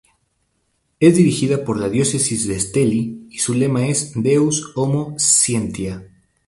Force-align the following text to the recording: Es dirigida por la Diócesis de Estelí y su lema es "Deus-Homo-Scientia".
Es 0.99 1.15
dirigida 1.15 1.63
por 1.63 1.79
la 1.79 1.87
Diócesis 1.87 2.47
de 2.47 2.55
Estelí 2.55 3.27
y 3.29 3.37
su 3.37 3.53
lema 3.53 3.85
es 3.85 4.13
"Deus-Homo-Scientia". 4.15 6.07